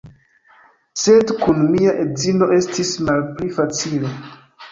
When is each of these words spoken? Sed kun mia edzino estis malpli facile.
Sed 1.01 1.33
kun 1.41 1.59
mia 1.75 1.93
edzino 2.05 2.49
estis 2.57 2.93
malpli 3.09 3.53
facile. 3.61 4.15